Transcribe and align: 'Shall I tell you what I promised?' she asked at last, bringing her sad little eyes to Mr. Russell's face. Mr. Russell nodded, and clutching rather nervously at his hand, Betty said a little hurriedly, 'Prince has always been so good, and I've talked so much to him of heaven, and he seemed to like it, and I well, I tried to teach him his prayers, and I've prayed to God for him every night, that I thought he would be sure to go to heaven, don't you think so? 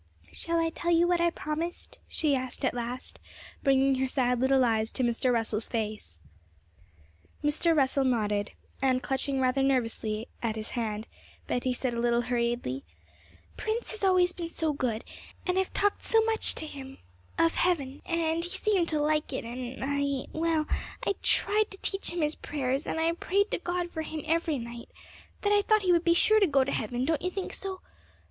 'Shall 0.33 0.57
I 0.59 0.71
tell 0.71 0.89
you 0.89 1.07
what 1.07 1.21
I 1.21 1.29
promised?' 1.29 1.99
she 2.07 2.35
asked 2.35 2.65
at 2.65 2.73
last, 2.73 3.19
bringing 3.63 3.93
her 4.01 4.07
sad 4.07 4.39
little 4.39 4.65
eyes 4.65 4.91
to 4.93 5.03
Mr. 5.03 5.31
Russell's 5.31 5.69
face. 5.69 6.19
Mr. 7.43 7.77
Russell 7.77 8.03
nodded, 8.03 8.49
and 8.81 9.03
clutching 9.03 9.39
rather 9.39 9.61
nervously 9.61 10.27
at 10.41 10.55
his 10.55 10.69
hand, 10.71 11.05
Betty 11.45 11.71
said 11.71 11.93
a 11.93 11.99
little 11.99 12.21
hurriedly, 12.23 12.83
'Prince 13.57 13.91
has 13.91 14.03
always 14.03 14.33
been 14.33 14.49
so 14.49 14.73
good, 14.73 15.03
and 15.45 15.59
I've 15.59 15.71
talked 15.71 16.03
so 16.03 16.19
much 16.23 16.55
to 16.55 16.65
him 16.65 16.97
of 17.37 17.53
heaven, 17.53 18.01
and 18.07 18.43
he 18.43 18.57
seemed 18.57 18.89
to 18.89 18.99
like 18.99 19.31
it, 19.31 19.45
and 19.45 19.83
I 19.83 20.25
well, 20.33 20.65
I 21.05 21.13
tried 21.21 21.69
to 21.69 21.77
teach 21.77 22.09
him 22.11 22.21
his 22.21 22.33
prayers, 22.33 22.87
and 22.87 22.99
I've 22.99 23.19
prayed 23.19 23.51
to 23.51 23.59
God 23.59 23.91
for 23.91 24.01
him 24.01 24.23
every 24.25 24.57
night, 24.57 24.89
that 25.43 25.51
I 25.53 25.61
thought 25.61 25.83
he 25.83 25.91
would 25.91 26.03
be 26.03 26.15
sure 26.15 26.39
to 26.39 26.47
go 26.47 26.63
to 26.63 26.71
heaven, 26.71 27.05
don't 27.05 27.21
you 27.21 27.29
think 27.29 27.53
so? 27.53 27.81